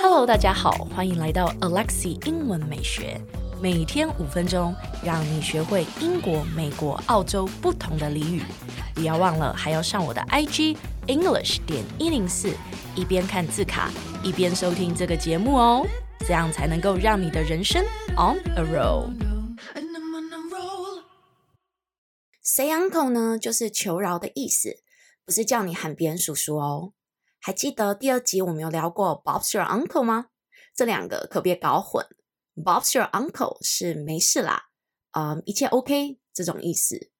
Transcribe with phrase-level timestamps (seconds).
[0.00, 3.20] Hello，大家好，欢迎来到 Alexi 英文美学，
[3.60, 4.72] 每天五分钟，
[5.04, 8.42] 让你学会英国、美国、澳洲不同的俚语。
[8.94, 10.76] 不要忘了，还要上我的 IG
[11.08, 12.52] English 点一零四，
[12.94, 13.90] 一边看字卡，
[14.22, 15.84] 一边收听这个节目哦，
[16.20, 17.82] 这样才能够让你的人生
[18.16, 19.31] on a roll。
[22.54, 24.82] Say uncle 呢，就是求饶的意思，
[25.24, 26.92] 不是叫你喊别人叔叔哦。
[27.40, 30.26] 还记得第二集我们有聊过 Bob's your uncle 吗？
[30.74, 32.06] 这两个可别搞混。
[32.54, 34.64] Bob's your uncle 是没事啦，
[35.12, 37.10] 嗯、一切 OK 这种意思。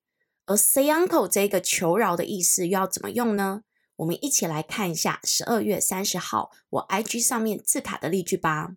[0.45, 3.63] 而 say uncle 这个求饶的意思又要怎么用呢？
[3.97, 8.77] 我们一起来看一下十二月三十号我 IG 上面字卡的例句吧。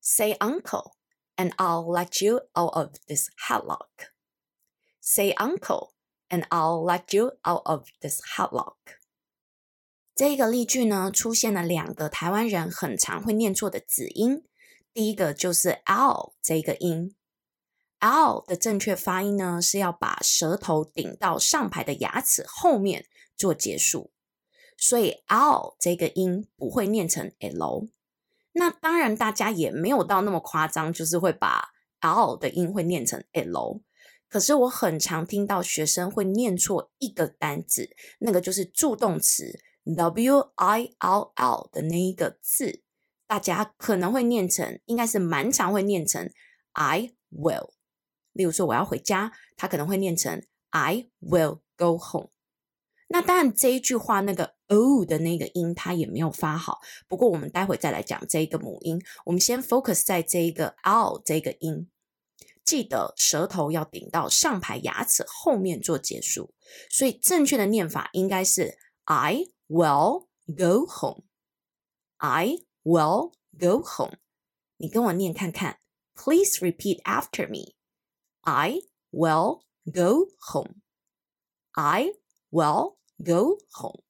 [0.00, 0.92] Say uncle
[1.36, 4.09] and I'll let you out of this headlock.
[5.00, 5.92] Say uncle
[6.28, 8.76] and I'll let you out of this headlock.
[10.14, 14.44] 这个例句呢，出现了两个台湾人很常会念错的子音。
[14.92, 17.14] 第一个就是 “l” 这个音
[18.00, 24.10] ，“l” 的正确发音呢是要把舌头顶到上排的牙齿后面做结束，
[24.76, 27.88] 所以 “l” 这个音不会念成 “l”。
[28.52, 31.70] 那当然，大家也没有到那么夸张，就是会把
[32.00, 33.80] “l” 的音会念成 “l”。
[34.30, 39.60] 可是我很常听到学生会念错一个单字，那个就是助动词。
[39.96, 42.82] W I L L 的那一个字，
[43.26, 46.30] 大家可能会念成，应该是蛮常会念成
[46.72, 47.70] I will。
[48.32, 52.30] 例如说我要回家，他可能会念成 I will go home。
[53.08, 56.80] 那当然这一句话那个 O 的那个音，他也没有发好。
[57.08, 61.88] 不过我们待会再来讲这一个母音，我们先 focus 在这一个 L 这个音，
[62.64, 66.54] 记得舌头要顶到上排牙齿后面做结束。
[66.90, 69.46] 所以正确的念法应该是 I。
[69.70, 71.22] Will go home.
[72.18, 74.16] I will go home.
[74.78, 75.78] 你跟我念看看。
[76.16, 77.76] Please repeat after me.
[78.40, 78.80] I
[79.12, 80.82] will go home.
[81.70, 82.14] I
[82.50, 84.02] will go home.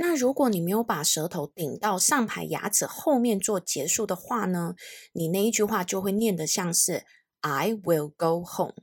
[0.00, 4.76] 那如果你没有把舌头顶到上排牙齿后面做结束的话呢？
[5.12, 7.04] 你那一句话就会念得像是
[7.40, 8.76] I will go home.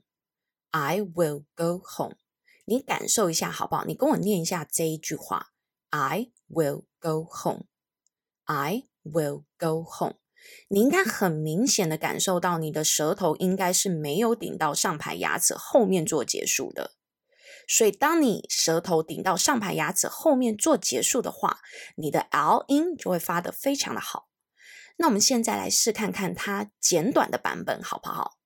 [0.72, 2.16] I will go home.
[2.66, 3.86] 你感受一下好不好？
[3.86, 5.52] 你跟我念一下这一句话
[5.88, 7.64] ：I will go home.
[8.44, 10.16] I will go home.
[10.68, 16.95] 你应该很明显的感受到，你的舌头应该是没有顶到上排牙齿后面做结束的。
[17.66, 21.60] 所以，当你舌头顶到上排牙齿后面做结束的话，
[21.96, 24.28] 你的 L 音就会发得非常的好。
[24.98, 28.38] 那我们现在来试看看它简短的版本好不好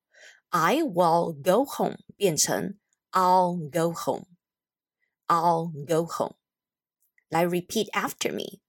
[0.48, 2.78] ？I will go home 变成。
[3.12, 4.26] I'll go home.
[5.26, 6.37] I'll go home.
[7.28, 8.60] 来 repeat after me.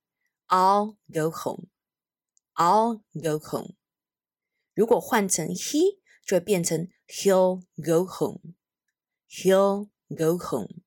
[0.48, 1.68] I'll go home.
[2.54, 3.76] I'll go home.
[4.74, 8.54] 如果换成 he，就会变成 he'll go home.
[9.28, 10.83] He'll go home.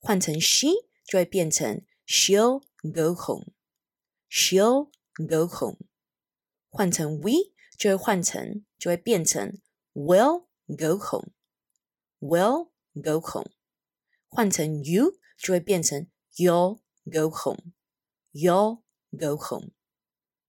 [0.00, 0.68] 换成 she，
[1.04, 3.52] 就会变成 she'll go home.
[4.28, 5.78] She'll go home.
[6.70, 9.58] 换成 we，就会换成就会变成
[9.94, 11.32] we'll go home.
[12.20, 13.50] We'll Go home，
[14.28, 18.82] 换成 you 就会变成 you'll go home，you'll
[19.18, 19.70] go home。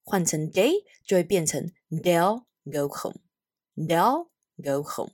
[0.04, 5.14] 换成 they 就会变成 they'll go home，they'll go home。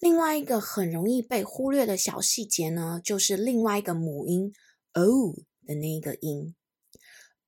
[0.00, 4.52] 另外一个很容易被忽略的小细节呢，就是另外一个母音
[4.92, 5.34] o
[5.66, 6.54] 的那一个音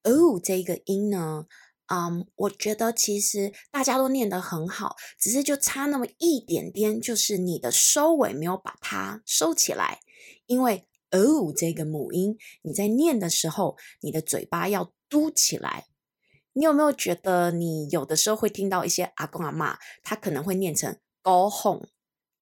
[0.03, 1.47] ，o 这个音呢。
[1.89, 10.01] 嗯我觉得其实大家都念得很好，只是就差那么一点点，就是你的收尾没有把它收起来。
[10.47, 15.87] 因为 “o” 这个母音，你在念的时候，你的嘴巴要嘟起来。
[16.55, 20.99] 你有没有觉得，你有的时候会听到一些阿公阿嬷，他可能会念成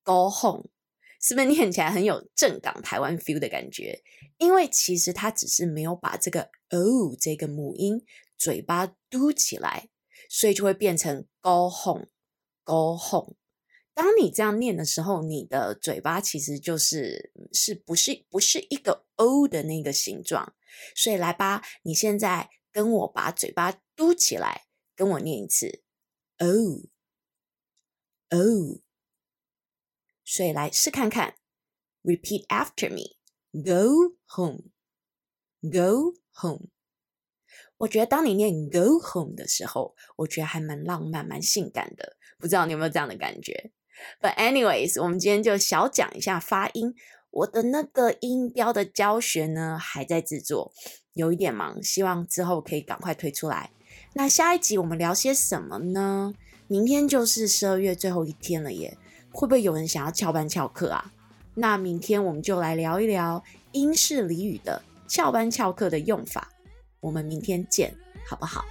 [0.04, 0.68] “go home，
[1.20, 4.04] 是不是念起来很有正港台湾 feel 的感觉？
[4.38, 8.04] 因为其实他只是没有把这个 “o” 这个母音。
[8.36, 9.88] 嘴巴嘟起来，
[10.28, 12.08] 所以就会变成 go home,
[12.64, 13.36] go home。
[13.94, 20.54] 当你这样念的时候，你的嘴巴其实就是是不是不是一个 O 的那个形状。
[20.96, 25.82] 所以来吧，你现在跟我把嘴巴嘟起来，跟我念一次
[26.38, 26.46] O
[28.30, 28.80] O。
[30.24, 31.34] 所以来试看看
[32.02, 33.16] ，repeat after me,
[33.62, 34.62] go home,
[35.62, 36.68] go home。
[37.78, 42.16] 我觉得当你念 go home 的时候，我觉得还蛮浪漫、蛮性感的。
[42.38, 43.72] 不知道你有没有这样的感觉
[44.20, 46.94] ？But anyways，我们今天就小讲一下发音。
[47.30, 50.72] 我的那个音标的教学呢，还在制作，
[51.14, 53.70] 有一点忙，希望之后可以赶快推出来。
[54.14, 56.32] 那下一集我们聊些什么呢？
[56.68, 58.96] 明天就是十二月最后一天了耶，
[59.34, 61.12] 会不会有人想要翘班翘课啊？
[61.54, 63.42] 那明天我们就来聊一聊
[63.72, 66.48] 英式俚语的翘班翘课的用法。
[67.00, 67.94] 我们明天见，
[68.26, 68.64] 好不好？